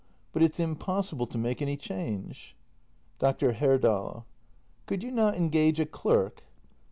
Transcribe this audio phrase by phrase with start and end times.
[0.33, 2.55] But it's impossible to make any change.
[3.19, 3.53] Dr.
[3.53, 4.25] Herdal.
[4.87, 6.41] Could you not engage a clerk